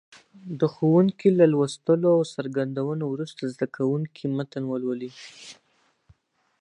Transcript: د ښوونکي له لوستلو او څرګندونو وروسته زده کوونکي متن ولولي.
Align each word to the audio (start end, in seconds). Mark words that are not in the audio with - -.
د 0.59 0.61
ښوونکي 0.73 1.29
له 1.39 1.45
لوستلو 1.53 2.07
او 2.17 2.21
څرګندونو 2.35 3.03
وروسته 3.13 3.41
زده 3.53 3.67
کوونکي 3.75 4.23
متن 4.35 4.63
ولولي. 4.67 5.11